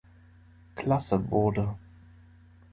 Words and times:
Klasse 0.73 1.29
wurde. 1.29 1.75